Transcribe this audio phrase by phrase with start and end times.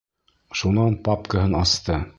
[0.61, 2.05] Шунан папкаһын асты.